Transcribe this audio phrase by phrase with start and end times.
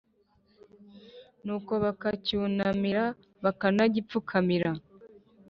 [1.43, 3.03] nuko bakacyunamira,
[3.43, 4.71] bakanagipfukamira.